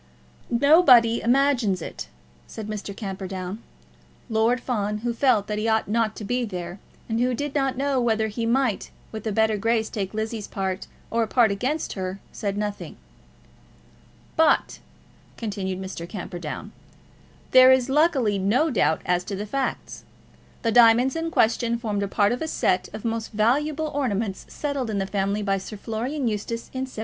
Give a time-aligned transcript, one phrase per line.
[0.49, 2.07] "Nobody imagines it,"
[2.47, 2.97] said Mr.
[2.97, 3.61] Camperdown.
[4.31, 7.77] Lord Fawn, who felt that he ought not to be there, and who did not
[7.77, 11.93] know whether he might with a better grace take Lizzie's part or a part against
[11.93, 12.97] her, said nothing.
[14.35, 14.79] "But,"
[15.37, 16.09] continued Mr.
[16.09, 16.71] Camperdown,
[17.51, 20.03] "there is luckily no doubt as to the facts.
[20.63, 24.89] The diamonds in question formed a part of a set of most valuable ornaments settled
[24.89, 26.95] in the family by Sir Florian Eustace in 1799.